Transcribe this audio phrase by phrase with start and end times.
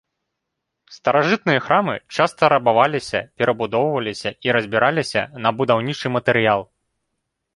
[0.95, 6.61] Старажытныя храмы часта рабаваліся, перабудоўваліся і разбіраліся на будаўнічы матэрыял.